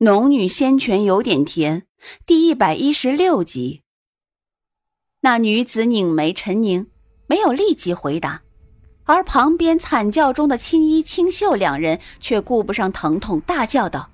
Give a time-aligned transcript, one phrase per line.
[0.00, 1.86] 农女仙泉有点甜，
[2.26, 3.80] 第一百一十六集。
[5.20, 6.90] 那女子拧眉沉凝，
[7.26, 8.42] 没有立即回答，
[9.04, 14.10] 而旁边惨叫中的青衣、青秀两人却顾不上疼痛，大叫道：“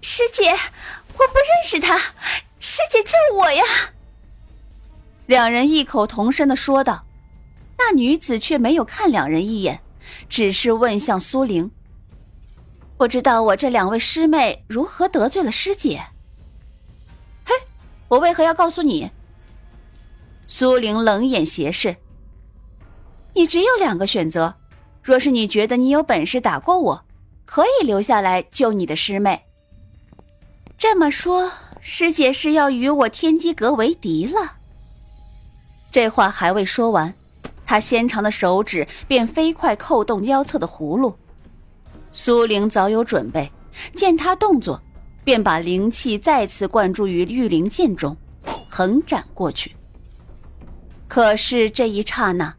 [0.00, 1.98] 师姐，我不认识他，
[2.58, 3.62] 师姐救我呀！”
[5.26, 7.04] 两人异口同声的说道。
[7.76, 9.82] 那女子却没有看两人一眼，
[10.30, 11.70] 只是问向苏玲。
[12.98, 16.02] 不知道我这两位师妹如何得罪了师姐？
[17.44, 17.54] 嘿，
[18.08, 19.08] 我为何要告诉你？
[20.48, 21.94] 苏玲冷眼斜视。
[23.34, 24.56] 你只有两个选择，
[25.00, 27.04] 若是你觉得你有本事打过我，
[27.44, 29.44] 可以留下来救你的师妹。
[30.76, 34.56] 这么说，师姐是要与我天机阁为敌了？
[35.92, 37.14] 这话还未说完，
[37.64, 41.16] 她纤长的手指便飞快扣动腰侧的葫芦。
[42.12, 43.50] 苏玲早有准备，
[43.94, 44.80] 见他动作，
[45.24, 48.16] 便把灵气再次灌注于玉灵剑中，
[48.68, 49.74] 横斩过去。
[51.06, 52.54] 可是这一刹那，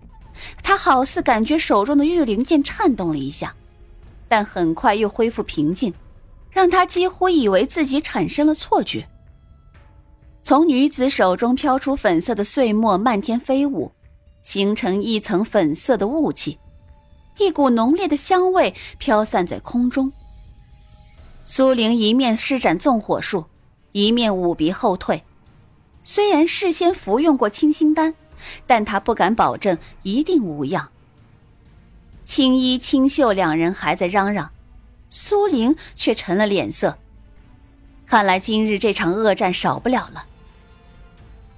[0.64, 3.54] 他好似感觉手中的玉灵剑颤动了一下，
[4.28, 5.94] 但很快又恢复平静，
[6.50, 9.08] 让他几乎以为自己产生了错觉。
[10.42, 13.92] 从女子手中飘出粉色的碎末，漫天飞舞，
[14.42, 16.58] 形成一层粉色的雾气。
[17.40, 20.12] 一股浓烈的香味飘散在空中。
[21.46, 23.46] 苏玲一面施展纵火术，
[23.92, 25.24] 一面捂鼻后退。
[26.04, 28.14] 虽然事先服用过清心丹，
[28.68, 30.90] 但她不敢保证一定无恙。
[32.26, 34.52] 青衣、青秀两人还在嚷嚷，
[35.10, 36.98] 苏玲却沉了脸色。
[38.06, 40.26] 看来今日这场恶战少不了了。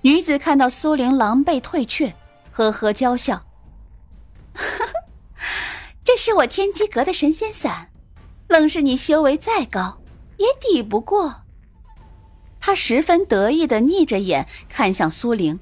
[0.02, 2.14] 女子看到苏玲狼狈退却，
[2.52, 3.44] 呵呵娇笑。
[6.14, 7.90] 这是我天机阁的神仙伞，
[8.50, 10.02] 愣是你修为再高，
[10.36, 11.44] 也抵不过。
[12.60, 15.58] 他十分得意的逆着眼看向苏玲。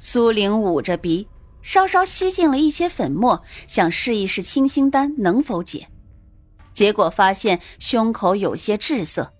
[0.00, 1.28] 苏玲捂着鼻，
[1.62, 5.86] 稍稍吸进了一些粉末，想试一试清心丹能否解，
[6.74, 9.32] 结果发现胸口有些滞涩，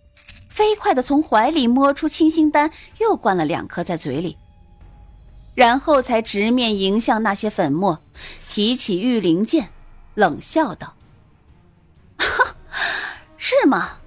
[0.48, 4.36] 飞快的从怀里摸出清心丹，又灌了两颗在嘴里，
[5.56, 7.98] 然后才直面迎向那些粉末，
[8.48, 9.70] 提起玉灵剑。
[10.20, 10.94] 冷笑道
[13.38, 13.98] ：“是吗？”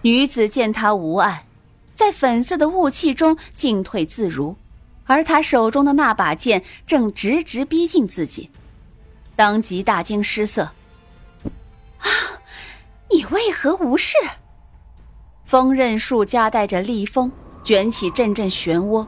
[0.00, 1.46] 女子见他无碍，
[1.94, 4.56] 在粉色的雾气中进退自如，
[5.04, 8.50] 而他手中的那把剑正直直逼近自己，
[9.36, 10.70] 当即大惊失色
[12.00, 12.08] ：“啊，
[13.10, 14.16] 你为何无视？”
[15.44, 17.30] 风刃术夹带着厉风，
[17.62, 19.06] 卷起阵阵漩涡，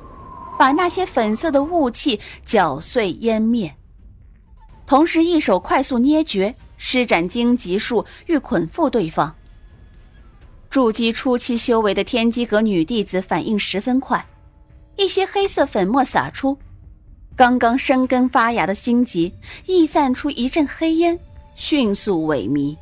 [0.58, 3.76] 把那些粉色的雾气搅碎湮灭。
[4.90, 9.32] 同时，一手快速捏诀，施展荆棘术，欲捆缚对方。
[10.68, 14.26] 筑基初期修为的天机阁女弟子反应十分快，
[14.96, 16.58] 一些黑色粉末洒出，
[17.36, 19.32] 刚刚生根发芽的荆棘
[19.64, 21.16] 溢散出一阵黑烟，
[21.54, 22.76] 迅速萎靡。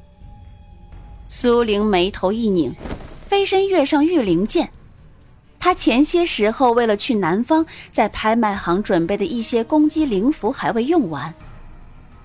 [1.28, 2.74] 苏玲眉头一拧，
[3.26, 4.70] 飞身跃上御灵剑。
[5.60, 11.34] 她前些时候为了去南方，在拍卖行准备的一些攻击灵符还未用完。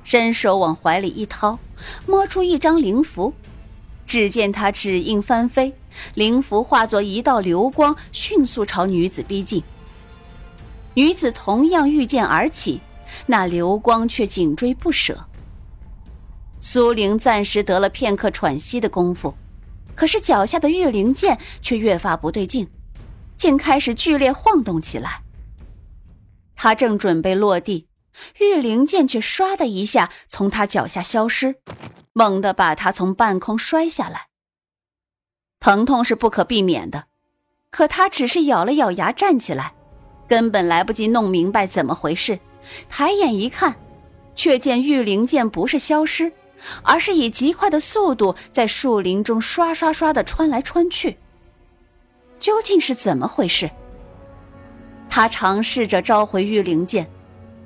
[0.04, 1.60] 伸手往怀里一掏，
[2.06, 3.34] 摸出一张灵符，
[4.06, 5.74] 只见他指印翻飞，
[6.14, 9.64] 灵符化作一道流光，迅速朝女子逼近。
[10.94, 12.82] 女子同样御剑而起，
[13.26, 15.26] 那流光却紧追不舍。
[16.60, 19.34] 苏玲暂时得了片刻喘息的功夫，
[19.96, 22.68] 可是脚下的玉灵剑却越发不对劲，
[23.36, 25.24] 竟开始剧烈晃动起来。
[26.56, 27.88] 他正准备落地。
[28.40, 31.56] 玉灵剑却唰的一下从他脚下消失，
[32.14, 34.28] 猛地把他从半空摔下来。
[35.60, 37.06] 疼痛是不可避免的，
[37.70, 39.74] 可他只是咬了咬牙站起来，
[40.28, 42.40] 根本来不及弄明白怎么回事。
[42.90, 43.76] 抬眼一看，
[44.36, 46.32] 却见玉灵剑不是消失，
[46.82, 51.18] 而是以极快的速度在树林中刷刷刷的穿来穿去。
[52.40, 53.72] 究竟是怎么回事？
[55.10, 57.10] 他尝试着召回玉灵剑。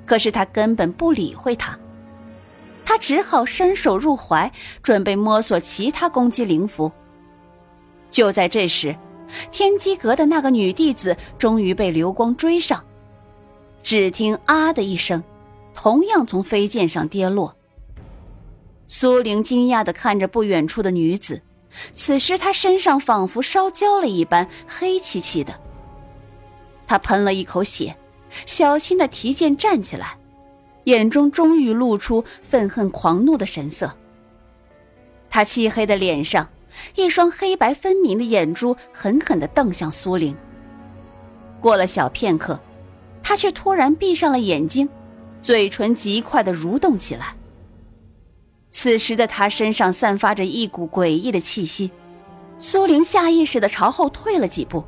[0.08, 1.78] 可是他根本不理会他，
[2.82, 4.50] 他只好伸手入怀，
[4.82, 6.90] 准备摸索其他攻击灵符。
[8.10, 8.96] 就在这时，
[9.52, 12.82] 天机阁的那个女弟子终于被流光追上，
[13.82, 15.22] 只听“啊”的一声，
[15.74, 17.54] 同样从飞剑上跌落。
[18.86, 21.42] 苏玲惊讶的看着不远处的女子，
[21.92, 25.54] 此时她身上仿佛烧焦了一般，黑漆漆的。
[26.86, 27.94] 她喷了一口血。
[28.46, 30.18] 小心的提剑站起来，
[30.84, 33.94] 眼中终于露出愤恨狂怒的神色。
[35.30, 36.48] 他漆黑的脸上
[36.94, 40.36] 一双黑白分明的眼珠狠狠地瞪向苏玲。
[41.60, 42.58] 过了小片刻，
[43.22, 44.88] 他却突然闭上了眼睛，
[45.42, 47.34] 嘴唇极快地蠕动起来。
[48.70, 51.90] 此时的他身上散发着一股诡异的气息，
[52.58, 54.84] 苏玲下意识地朝后退了几步，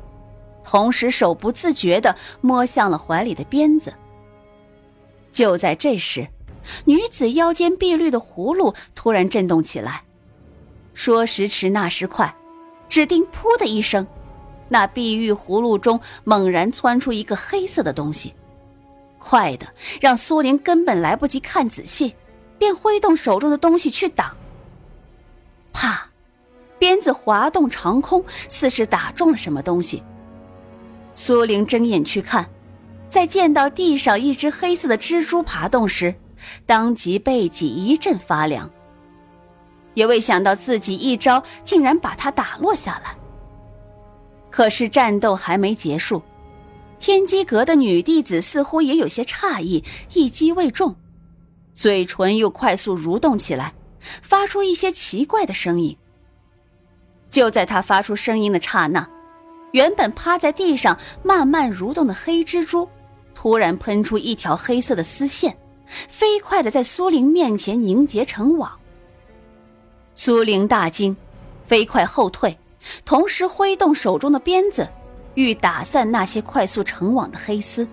[0.63, 3.93] 同时手不自觉地摸向了怀里的鞭子。
[5.31, 6.27] 就在这时，
[6.85, 10.03] 女子腰间碧绿的葫芦突然震动起来，
[10.93, 12.35] 说时迟，那时快，
[12.89, 14.05] 只听“噗”的一声，
[14.69, 18.33] 那碧玉葫芦中猛然窜出一个黑色的东西，
[19.19, 19.67] 快的
[19.99, 22.15] 让苏玲根本来不及看仔细。
[22.59, 24.37] 便挥动手中的东西去挡，
[25.73, 26.07] 啪！
[26.77, 30.03] 鞭子滑动长空，似是打中了什么东西。
[31.15, 32.49] 苏玲睁眼去看，
[33.09, 36.15] 在见到地上一只黑色的蜘蛛爬动时，
[36.65, 38.69] 当即背脊一阵发凉。
[39.93, 43.15] 也未想到自己一招竟然把它打落下来。
[44.49, 46.21] 可是战斗还没结束，
[46.97, 49.83] 天机阁的女弟子似乎也有些诧异，
[50.13, 50.95] 一击未中。
[51.73, 53.73] 嘴唇又快速蠕动起来，
[54.21, 55.97] 发出一些奇怪的声音。
[57.29, 59.09] 就在他发出声音的刹那，
[59.71, 62.87] 原本趴在地上慢慢蠕动的黑蜘蛛，
[63.33, 65.57] 突然喷出一条黑色的丝线，
[66.07, 68.71] 飞快的在苏玲面前凝结成网。
[70.13, 71.15] 苏玲大惊，
[71.65, 72.57] 飞快后退，
[73.05, 74.87] 同时挥动手中的鞭子，
[75.35, 77.87] 欲打散那些快速成网的黑丝。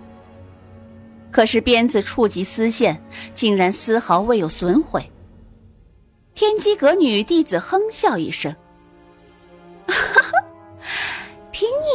[1.31, 3.01] 可是鞭子触及丝线，
[3.33, 5.09] 竟然丝毫未有损毁。
[6.33, 8.55] 天机阁女弟子哼笑一声
[9.85, 9.95] ：“凭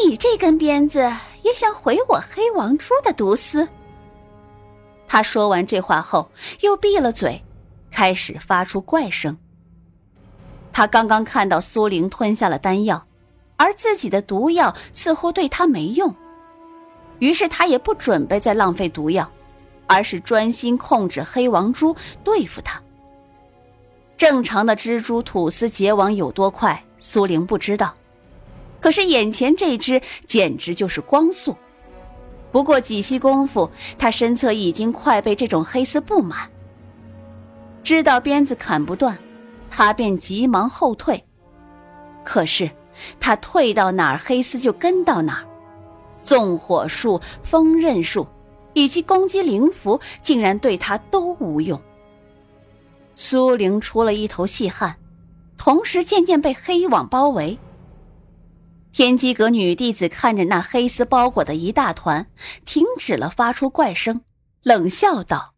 [0.07, 1.01] 你这根鞭子，
[1.43, 3.67] 也想毁我黑王珠的毒丝？”
[5.09, 6.31] 他说完这话后，
[6.61, 7.43] 又闭了嘴，
[7.91, 9.37] 开始发出怪声。
[10.73, 13.07] 他刚刚看到苏玲吞下了丹药，
[13.57, 16.15] 而自己的毒药似乎对他没用。
[17.21, 19.31] 于是他也不准备再浪费毒药，
[19.87, 22.83] 而是专心控制黑王珠对付他。
[24.17, 27.95] 正常的蜘蛛吐丝结网有多快，苏玲不知道，
[28.85, 31.57] 可是眼前这只简直就是光速。
[32.53, 36.51] 不过几息功夫，他身侧已经快被这种黑丝布满。
[37.83, 39.17] 知道鞭子砍不断，
[39.71, 41.25] 他便急忙后退。
[42.25, 42.71] 可是
[43.19, 45.49] 他退到哪儿，黑丝就跟到哪儿。
[46.23, 48.29] 纵火术、锋刃术，
[48.75, 51.81] 以及攻击灵符，竟然对他都无用。
[53.17, 54.95] 苏玲出了一头细汗，
[55.57, 57.59] 同时渐渐被黑网包围。
[58.95, 62.29] 天机阁女弟子看着那黑丝包裹的一大团，
[62.65, 64.21] 停止了发出怪声，
[64.63, 65.55] 冷笑道：“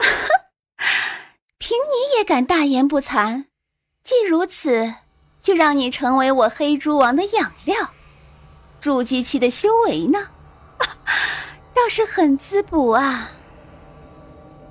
[1.58, 3.48] 凭你也敢大言不惭？
[4.02, 4.94] 既如此，
[5.42, 7.92] 就让你成为我黑蛛王的养料。”
[8.80, 10.28] 筑基期的修为呢，
[11.76, 13.32] 倒是很滋补啊。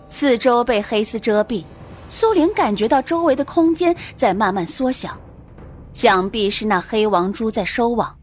[0.08, 1.64] 四周被黑丝遮蔽，
[2.10, 5.16] 苏玲感觉到周围的空间在慢慢缩小，
[5.98, 8.16] 想必是那黑王珠在收网。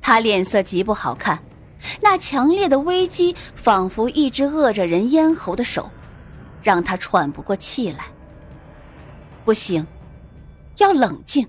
[0.00, 1.40] 他脸色极不好看，
[2.02, 5.88] 那强烈的危机仿佛一只扼着人咽喉的手，
[6.60, 8.06] 让他喘不过气来。
[9.44, 9.86] 不行，
[10.78, 11.46] 要冷静。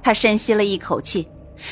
[0.00, 1.28] 他深吸了一口气。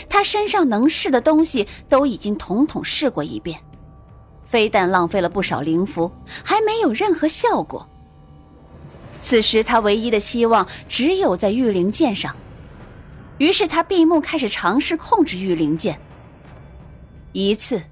[0.06, 3.58] 他身上能试的东西都已经统统试过一遍，
[4.44, 6.12] 非但浪费了不少灵符，
[6.44, 7.88] 还没有任何效果。
[9.20, 12.34] 此时他唯一的希望只有在御灵剑上，
[13.38, 15.98] 于是他闭目开始尝试控制御灵剑。
[17.32, 17.82] 一次，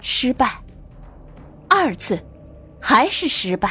[0.00, 0.46] 失败；
[1.68, 2.22] 二次，
[2.80, 3.70] 还是失败。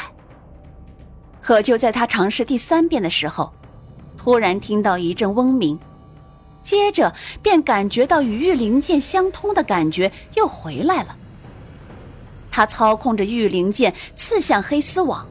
[1.41, 3.53] 可就在他尝试第三遍的时候，
[4.17, 5.77] 突然听到一阵嗡鸣。
[6.61, 11.13] 接着便感觉到与御灵剑相通的感觉又回来了。
[12.49, 15.27] 他操控着御灵剑刺向黑丝网，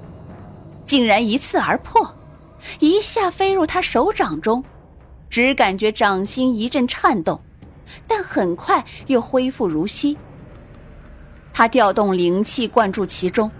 [0.84, 2.14] 竟然一刺而破，
[2.80, 4.62] 一下飞入他手掌中，
[5.30, 7.40] 只感觉掌心一阵颤动，
[8.06, 10.16] 但很快又恢复如昔。
[11.52, 13.50] 他调动灵气灌注其中，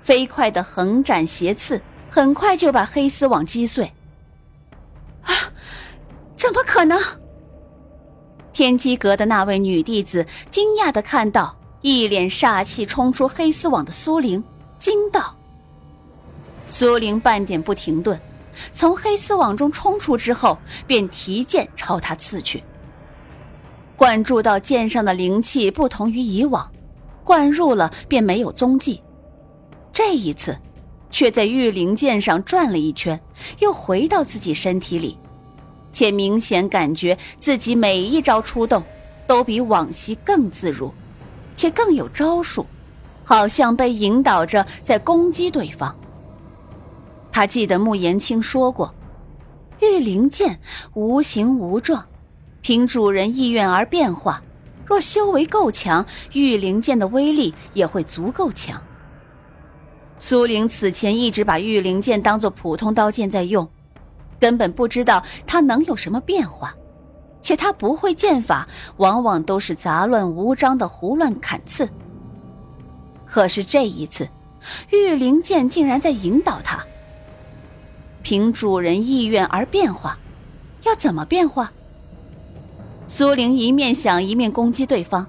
[0.00, 1.80] 飞快的横斩斜刺，
[2.10, 3.92] 很快就把黑丝网击碎。
[5.22, 5.32] 啊
[6.36, 6.98] 怎么可能？
[8.52, 14.42] 天机阁的那位女弟子惊讶的看到一脸煞气冲出黑丝网的苏玲，
[14.78, 15.35] 惊道
[16.78, 18.20] ：“苏玲半点不停顿，
[18.70, 22.62] 从黑丝网中冲出之后，便提剑朝他刺去。
[23.96, 26.70] 灌注到剑上的灵气不同于以往，
[27.24, 29.00] 灌入了便没有踪迹。
[29.90, 30.54] 这一次，
[31.08, 33.18] 却在玉灵剑上转了一圈，
[33.60, 35.18] 又回到自己身体里，
[35.90, 38.82] 且明显感觉自己每一招出动
[39.26, 40.92] 都比往昔更自如，
[41.54, 42.66] 且更有招数，
[43.24, 45.96] 好像被引导着在攻击对方。
[47.36, 48.94] 他记得穆言青说过，
[49.80, 50.58] 玉灵剑
[50.94, 52.06] 无形无状，
[52.62, 54.42] 凭主人意愿而变化。
[54.86, 58.82] 若修为够强，玉灵剑的威力也会足够强。
[60.18, 63.68] 苏玲此前一直把玉灵剑当做普通刀剑在用，
[64.40, 66.74] 根本不知道它能有什么变化，
[67.42, 68.66] 且他不会剑法，
[68.96, 71.86] 往往都是杂乱无章的胡乱砍刺。
[73.26, 74.26] 可是这一次，
[74.88, 76.82] 玉灵剑竟然在引导他，
[78.28, 80.18] 凭主人意愿而变化，
[80.82, 81.70] 要怎么变化？
[83.06, 85.24] 苏玲一面想一面攻击对方，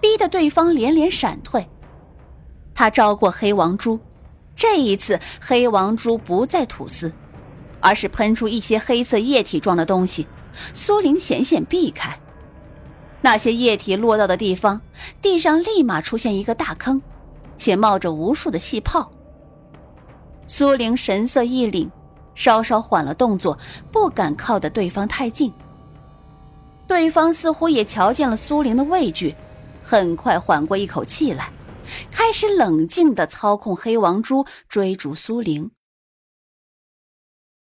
[0.00, 1.66] 逼得对方连连闪退。
[2.72, 3.98] 他招过黑王珠。
[4.54, 7.12] 这一次，黑王珠不再吐丝，
[7.80, 10.28] 而是喷出一些黑色液体状的东西。
[10.72, 12.16] 苏玲险险避开，
[13.22, 14.80] 那些液体落到的地方，
[15.20, 17.02] 地上立马出现一个大坑，
[17.56, 19.10] 且冒着无数的气泡。
[20.46, 21.90] 苏玲神色一凛，
[22.36, 23.58] 稍稍缓了动作，
[23.90, 25.52] 不敢靠得对方太近。
[26.86, 29.34] 对方似乎也瞧见了苏玲的畏惧，
[29.82, 31.50] 很快缓过一口气来。
[32.10, 35.70] 开始冷静的操控黑王珠追逐苏玲。